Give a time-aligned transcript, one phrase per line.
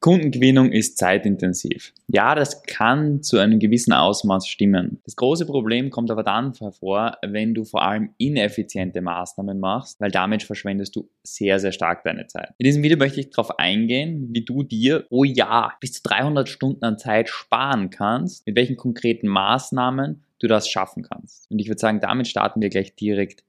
[0.00, 1.92] Kundengewinnung ist zeitintensiv.
[2.08, 4.98] Ja, das kann zu einem gewissen Ausmaß stimmen.
[5.04, 10.10] Das große Problem kommt aber dann hervor, wenn du vor allem ineffiziente Maßnahmen machst, weil
[10.10, 12.48] damit verschwendest du sehr, sehr stark deine Zeit.
[12.56, 16.48] In diesem Video möchte ich darauf eingehen, wie du dir pro Jahr bis zu 300
[16.48, 21.50] Stunden an Zeit sparen kannst, mit welchen konkreten Maßnahmen du das schaffen kannst.
[21.50, 23.44] Und ich würde sagen, damit starten wir gleich direkt.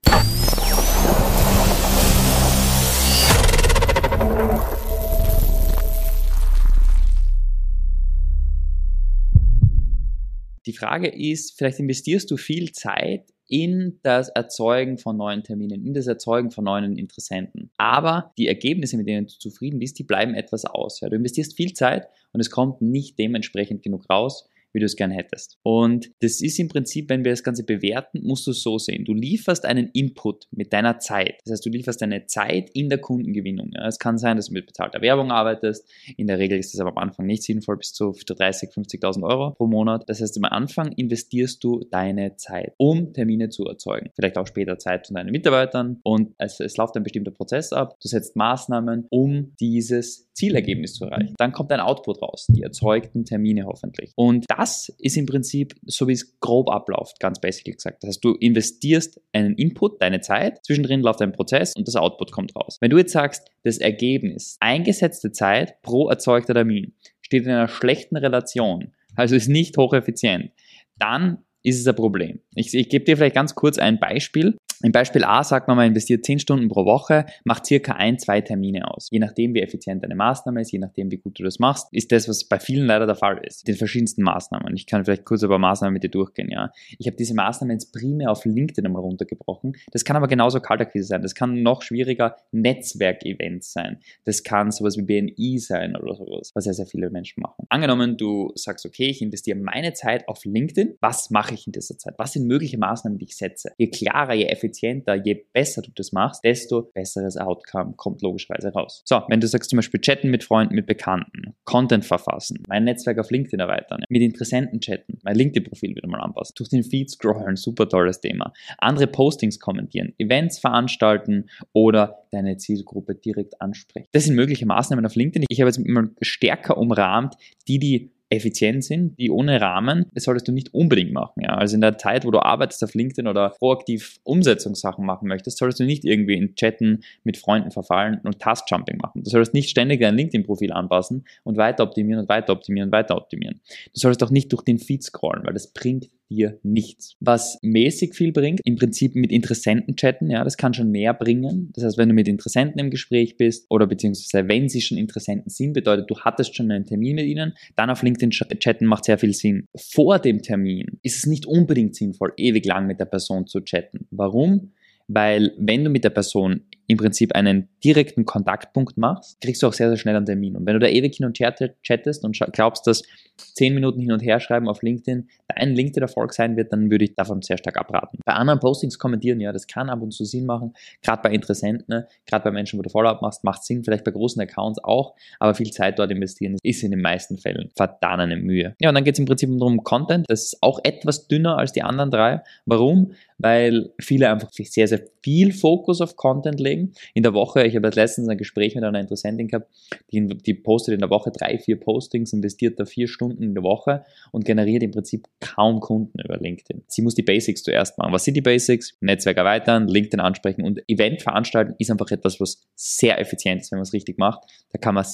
[10.66, 15.94] Die Frage ist, vielleicht investierst du viel Zeit in das Erzeugen von neuen Terminen, in
[15.94, 17.70] das Erzeugen von neuen Interessenten.
[17.78, 21.02] Aber die Ergebnisse, mit denen du zufrieden bist, die bleiben etwas aus.
[21.02, 24.96] Ja, du investierst viel Zeit und es kommt nicht dementsprechend genug raus, wie du es
[24.96, 25.58] gern hättest.
[25.64, 29.06] Und das ist im Prinzip, wenn wir das Ganze bewerten, musst du es so sehen.
[29.06, 31.40] Du lieferst einen Input mit deiner Zeit.
[31.44, 33.72] Das heißt, du lieferst deine Zeit in der Kundengewinnung.
[33.74, 35.88] Es kann sein, dass du mit bezahlter Werbung arbeitest.
[36.18, 39.52] In der Regel ist das aber am Anfang nicht sinnvoll, bis zu 30, 50.000 Euro
[39.52, 40.04] pro Monat.
[40.08, 44.10] Das heißt, am Anfang investierst du deine Zeit, um Termine zu erzeugen.
[44.16, 46.00] Vielleicht auch später Zeit von deinen Mitarbeitern.
[46.04, 47.98] Und es, es läuft ein bestimmter Prozess ab.
[48.02, 51.36] Du setzt Maßnahmen, um dieses Zielergebnis zu erreichen.
[51.38, 54.12] Dann kommt ein Output raus, die erzeugten Termine hoffentlich.
[54.16, 58.04] Und das das ist im Prinzip so, wie es grob abläuft, ganz basic gesagt.
[58.04, 62.32] Das heißt, du investierst einen Input, deine Zeit, zwischendrin läuft ein Prozess und das Output
[62.32, 62.78] kommt raus.
[62.80, 68.18] Wenn du jetzt sagst, das Ergebnis, eingesetzte Zeit pro erzeugter Termin, steht in einer schlechten
[68.18, 70.52] Relation, also ist nicht hocheffizient,
[71.00, 72.40] dann ist es ein Problem.
[72.54, 74.58] Ich, ich gebe dir vielleicht ganz kurz ein Beispiel.
[74.84, 78.42] Im Beispiel A sagt man, man investiert 10 Stunden pro Woche, macht circa ein, zwei
[78.42, 79.10] Termine aus.
[79.12, 82.12] Je nachdem, wie effizient deine Maßnahme ist, je nachdem, wie gut du das machst, ist
[82.12, 83.68] das, was bei vielen leider der Fall ist.
[83.68, 84.76] Den verschiedensten Maßnahmen.
[84.76, 86.72] Ich kann vielleicht kurz über Maßnahmen mit dir durchgehen, ja.
[86.98, 89.76] Ich habe diese Maßnahmen jetzt primär auf LinkedIn einmal runtergebrochen.
[89.92, 91.22] Das kann aber genauso Kaltakquise sein.
[91.22, 94.00] Das kann noch schwieriger Netzwerkevents sein.
[94.26, 97.66] Das kann sowas wie BNI sein oder sowas, was sehr, sehr viele Menschen machen.
[97.70, 100.96] Angenommen, du sagst, okay, ich investiere meine Zeit auf LinkedIn.
[101.02, 102.16] Was mache ich in dieser Zeit?
[102.18, 103.72] Was sind mögliche Maßnahmen, die ich setze?
[103.78, 108.70] Je klarer, je effizienter effizienter, je besser du das machst, desto besseres Outcome kommt logischerweise
[108.70, 109.04] raus.
[109.06, 113.20] So, wenn du sagst zum Beispiel chatten mit Freunden, mit Bekannten, Content verfassen, mein Netzwerk
[113.20, 117.56] auf LinkedIn erweitern, mit Interessenten chatten, mein LinkedIn-Profil wieder mal anpassen, durch den Feed scrollen,
[117.56, 124.08] super tolles Thema, andere Postings kommentieren, Events veranstalten oder deine Zielgruppe direkt ansprechen.
[124.14, 125.46] Das sind mögliche Maßnahmen auf LinkedIn.
[125.50, 127.36] Ich habe jetzt mal stärker umrahmt,
[127.68, 131.42] die die effizient sind, die ohne Rahmen, das solltest du nicht unbedingt machen.
[131.44, 131.56] Ja?
[131.56, 135.82] Also in der Zeit, wo du arbeitest auf LinkedIn oder proaktiv Umsetzungssachen machen möchtest, solltest
[135.82, 139.24] du nicht irgendwie in Chatten mit Freunden verfallen und Task-Jumping machen.
[139.24, 143.18] Du solltest nicht ständig dein LinkedIn-Profil anpassen und weiter optimieren und weiter optimieren und weiter
[143.18, 143.60] optimieren.
[143.94, 147.16] Du solltest auch nicht durch den Feed scrollen, weil das bringt dir nichts.
[147.20, 151.72] Was mäßig viel bringt, im Prinzip mit Interessenten chatten, ja, das kann schon mehr bringen.
[151.74, 155.50] Das heißt, wenn du mit Interessenten im Gespräch bist oder beziehungsweise wenn sie schon Interessenten
[155.50, 159.18] sind, bedeutet, du hattest schon einen Termin mit ihnen, dann auf LinkedIn chatten macht sehr
[159.18, 159.68] viel Sinn.
[159.76, 164.08] Vor dem Termin ist es nicht unbedingt sinnvoll, ewig lang mit der Person zu chatten.
[164.10, 164.72] Warum?
[165.08, 169.74] Weil wenn du mit der Person im Prinzip einen direkten Kontaktpunkt machst, kriegst du auch
[169.74, 170.58] sehr, sehr schnell einen Termin.
[170.58, 173.04] Und wenn du da ewig hin und her chattest und glaubst, dass
[173.38, 177.16] zehn Minuten hin und her schreiben auf LinkedIn dein LinkedIn-Erfolg sein wird, dann würde ich
[177.16, 178.20] davon sehr stark abraten.
[178.26, 181.86] Bei anderen Postings kommentieren, ja, das kann ab und zu Sinn machen, gerade bei Interessenten,
[181.88, 182.08] ne?
[182.26, 185.56] gerade bei Menschen, wo du Follow-up machst, macht Sinn, vielleicht bei großen Accounts auch, aber
[185.56, 188.76] viel Zeit dort investieren ist in den meisten Fällen verdammt Mühe.
[188.80, 191.72] Ja, und dann geht es im Prinzip darum Content, das ist auch etwas dünner als
[191.72, 192.42] die anderen drei.
[192.66, 193.14] Warum?
[193.38, 196.81] Weil viele einfach sehr, sehr viel Fokus auf Content legen.
[197.14, 199.70] In der Woche, ich habe letztens ein Gespräch mit einer Interessentin gehabt,
[200.12, 203.64] die, die postet in der Woche drei, vier Postings, investiert da vier Stunden in der
[203.64, 206.84] Woche und generiert im Prinzip kaum Kunden über LinkedIn.
[206.88, 208.14] Sie muss die Basics zuerst machen.
[208.14, 208.98] Was sind die Basics?
[209.02, 213.78] Netzwerk erweitern, LinkedIn ansprechen und Event veranstalten ist einfach etwas, was sehr effizient ist, wenn
[213.78, 214.42] man es richtig macht.
[214.72, 215.06] Da kann man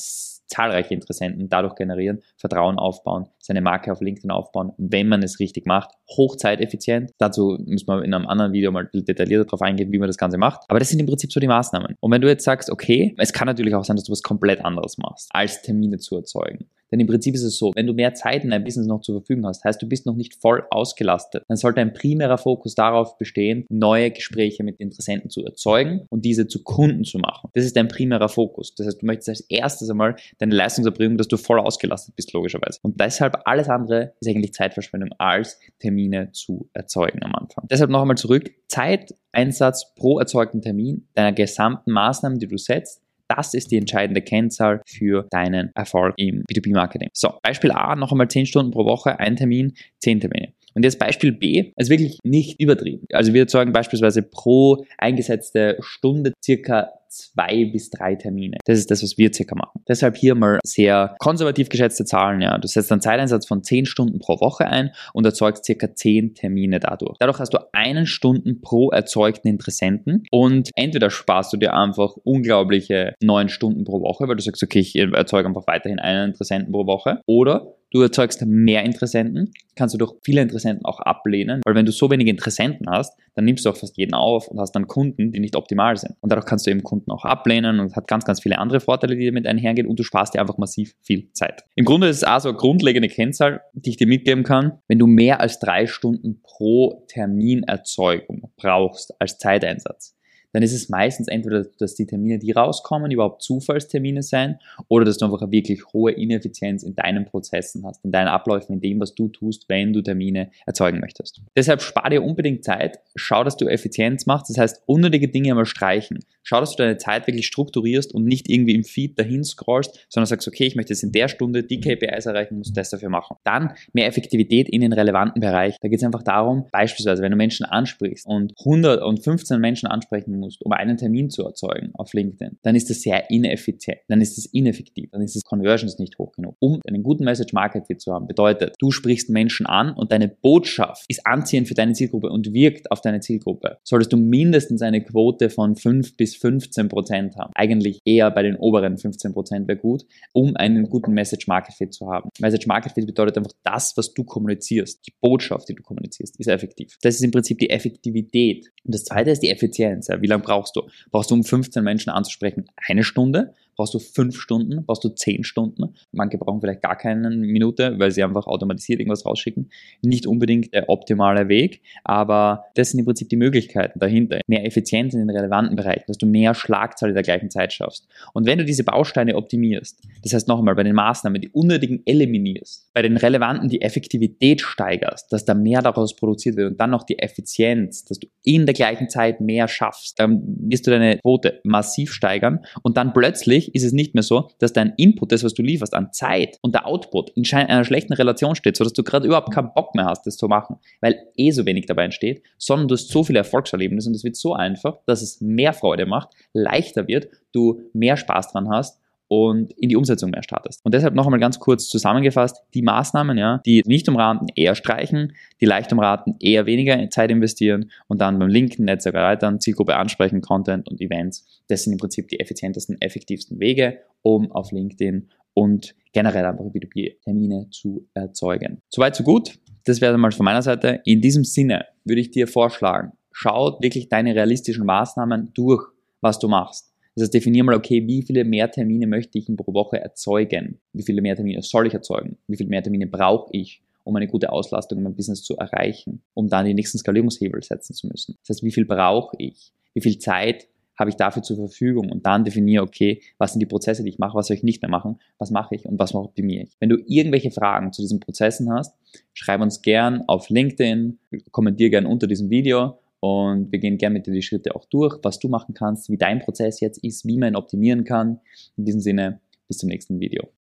[0.47, 5.65] zahlreiche Interessenten dadurch generieren, Vertrauen aufbauen, seine Marke auf LinkedIn aufbauen, wenn man es richtig
[5.65, 5.91] macht.
[6.09, 7.11] Hochzeiteffizient.
[7.17, 10.37] Dazu müssen wir in einem anderen Video mal detaillierter darauf eingehen, wie man das Ganze
[10.37, 10.61] macht.
[10.67, 11.95] Aber das sind im Prinzip so die Maßnahmen.
[11.99, 14.63] Und wenn du jetzt sagst, okay, es kann natürlich auch sein, dass du was komplett
[14.63, 16.69] anderes machst, als Termine zu erzeugen.
[16.91, 19.21] Denn im Prinzip ist es so, wenn du mehr Zeit in deinem Business noch zur
[19.21, 23.17] Verfügung hast, heißt du bist noch nicht voll ausgelastet, dann sollte ein primärer Fokus darauf
[23.17, 27.49] bestehen, neue Gespräche mit Interessenten zu erzeugen und diese zu Kunden zu machen.
[27.53, 28.73] Das ist dein primärer Fokus.
[28.75, 32.79] Das heißt, du möchtest als erstes einmal deine Leistungserbringung, dass du voll ausgelastet bist, logischerweise.
[32.81, 37.67] Und deshalb alles andere ist eigentlich Zeitverschwendung als Termine zu erzeugen am Anfang.
[37.69, 38.51] Deshalb noch einmal zurück.
[38.67, 44.81] Zeiteinsatz pro erzeugten Termin deiner gesamten Maßnahmen, die du setzt, das ist die entscheidende Kennzahl
[44.87, 47.09] für deinen Erfolg im B2B-Marketing.
[47.13, 50.53] So, Beispiel A, noch einmal 10 Stunden pro Woche, ein Termin, 10 Termine.
[50.73, 53.07] Und jetzt Beispiel B, ist wirklich nicht übertrieben.
[53.11, 58.57] Also wir erzeugen beispielsweise pro eingesetzte Stunde circa zwei bis drei Termine.
[58.65, 59.81] Das ist das, was wir circa machen.
[59.87, 62.41] Deshalb hier mal sehr konservativ geschätzte Zahlen.
[62.41, 62.57] Ja.
[62.57, 66.79] Du setzt einen Zeiteinsatz von zehn Stunden pro Woche ein und erzeugst circa zehn Termine
[66.79, 67.17] dadurch.
[67.19, 73.13] Dadurch hast du einen Stunden pro erzeugten Interessenten und entweder sparst du dir einfach unglaubliche
[73.21, 76.85] neun Stunden pro Woche, weil du sagst, okay, ich erzeuge einfach weiterhin einen Interessenten pro
[76.85, 81.85] Woche, oder Du erzeugst mehr Interessenten, kannst du durch viele Interessenten auch ablehnen, weil wenn
[81.85, 84.87] du so wenige Interessenten hast, dann nimmst du auch fast jeden auf und hast dann
[84.87, 86.15] Kunden, die nicht optimal sind.
[86.19, 89.15] Und dadurch kannst du eben Kunden auch ablehnen und hat ganz, ganz viele andere Vorteile,
[89.15, 91.63] die damit einhergehen und du sparst dir einfach massiv viel Zeit.
[91.75, 94.79] Im Grunde ist es auch so eine grundlegende Kennzahl, die ich dir mitgeben kann.
[94.87, 100.16] Wenn du mehr als drei Stunden pro Terminerzeugung brauchst als Zeiteinsatz,
[100.53, 105.17] dann ist es meistens entweder, dass die Termine, die rauskommen, überhaupt Zufallstermine sein oder dass
[105.17, 108.99] du einfach eine wirklich hohe Ineffizienz in deinen Prozessen hast, in deinen Abläufen, in dem,
[108.99, 111.41] was du tust, wenn du Termine erzeugen möchtest.
[111.55, 115.65] Deshalb spar dir unbedingt Zeit, schau, dass du Effizienz machst, das heißt unnötige Dinge einmal
[115.65, 116.19] streichen.
[116.43, 120.27] Schau, dass du deine Zeit wirklich strukturierst und nicht irgendwie im Feed dahin scrollst, sondern
[120.27, 123.35] sagst, okay, ich möchte jetzt in der Stunde die KPIs erreichen, muss das dafür machen.
[123.43, 125.75] Dann mehr Effektivität in den relevanten Bereich.
[125.81, 130.63] Da geht es einfach darum, beispielsweise, wenn du Menschen ansprichst und 115 Menschen ansprechen musst,
[130.63, 134.45] um einen Termin zu erzeugen auf LinkedIn, dann ist das sehr ineffizient, dann ist es
[134.45, 136.55] ineffektiv, dann ist das Conversions nicht hoch genug.
[136.59, 140.27] Um einen guten Message Market Fit zu haben, bedeutet, du sprichst Menschen an und deine
[140.27, 143.77] Botschaft ist anziehend für deine Zielgruppe und wirkt auf deine Zielgruppe.
[143.83, 147.51] Solltest du mindestens eine Quote von 5 bis 15 Prozent haben.
[147.55, 151.93] Eigentlich eher bei den oberen 15 Prozent wäre gut, um einen guten Message Market Fit
[151.93, 152.29] zu haben.
[152.39, 156.47] Message Market Fit bedeutet einfach das, was du kommunizierst, die Botschaft, die du kommunizierst, ist
[156.47, 156.97] effektiv.
[157.01, 158.67] Das ist im Prinzip die Effektivität.
[158.83, 160.09] Und das zweite ist die Effizienz.
[160.27, 160.89] Wie lange brauchst du?
[161.09, 163.53] Brauchst du, um 15 Menschen anzusprechen, eine Stunde?
[163.77, 164.83] Brauchst du fünf Stunden?
[164.85, 165.93] Brauchst du zehn Stunden?
[166.11, 169.69] Manche brauchen vielleicht gar keine Minute, weil sie einfach automatisiert irgendwas rausschicken.
[170.01, 174.41] Nicht unbedingt der optimale Weg, aber das sind im Prinzip die Möglichkeiten dahinter.
[174.47, 178.07] Mehr Effizienz in den relevanten Bereichen, dass du mehr Schlagzahl in der gleichen Zeit schaffst.
[178.33, 182.01] Und wenn du diese Bausteine optimierst, das heißt noch einmal bei den Maßnahmen, die unnötigen
[182.05, 186.89] eliminierst, bei den relevanten die Effektivität steigerst, dass da mehr daraus produziert wird und dann
[186.89, 191.19] noch die Effizienz, dass du in der gleichen Zeit mehr schaffst, dann wirst du deine
[191.19, 195.43] Quote massiv steigern und dann plötzlich ist es nicht mehr so, dass dein Input, das,
[195.43, 199.03] was du lieferst an Zeit und der Output in einer schlechten Relation steht, sodass du
[199.03, 202.43] gerade überhaupt keinen Bock mehr hast, das zu machen, weil eh so wenig dabei entsteht,
[202.57, 206.05] sondern du hast so viele Erfolgserlebnisse und es wird so einfach, dass es mehr Freude
[206.05, 210.83] macht, leichter wird, du mehr Spaß dran hast und in die Umsetzung mehr startest.
[210.85, 215.33] Und deshalb noch einmal ganz kurz zusammengefasst, die Maßnahmen, ja, die nicht umraten, eher streichen,
[215.59, 220.41] die leicht umraten, eher weniger Zeit investieren und dann beim linken Netzwerk erweitern, Zielgruppe ansprechen,
[220.41, 221.61] Content und Events.
[221.67, 227.69] Das sind im Prinzip die effizientesten, effektivsten Wege, um auf LinkedIn und generell einfach B2B-Termine
[227.71, 228.81] zu erzeugen.
[228.89, 229.57] Soweit, so gut.
[229.85, 231.01] Das wäre mal von meiner Seite.
[231.05, 235.85] In diesem Sinne würde ich dir vorschlagen, schau wirklich deine realistischen Maßnahmen durch,
[236.21, 236.86] was du machst.
[237.17, 240.77] Das heißt, definier mal, okay, wie viele mehr Termine möchte ich pro Woche erzeugen?
[240.93, 242.37] Wie viele mehr Termine soll ich erzeugen?
[242.47, 246.21] Wie viele mehr Termine brauche ich, um eine gute Auslastung in meinem Business zu erreichen,
[246.35, 248.37] um dann die nächsten Skalierungshebel setzen zu müssen?
[248.43, 249.71] Das heißt, wie viel brauche ich?
[249.95, 253.65] Wie viel Zeit habe ich dafür zur Verfügung und dann definiere, okay, was sind die
[253.65, 256.13] Prozesse, die ich mache, was soll ich nicht mehr machen, was mache ich und was
[256.13, 256.75] optimiere ich.
[256.79, 258.95] Wenn du irgendwelche Fragen zu diesen Prozessen hast,
[259.33, 261.17] schreib uns gern auf LinkedIn,
[261.49, 265.17] kommentier gern unter diesem Video und wir gehen gerne mit dir die Schritte auch durch,
[265.23, 268.39] was du machen kannst, wie dein Prozess jetzt ist, wie man ihn optimieren kann.
[268.77, 270.47] In diesem Sinne, bis zum nächsten Video.